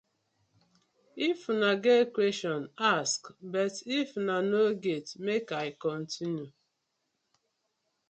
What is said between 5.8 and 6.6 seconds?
continue.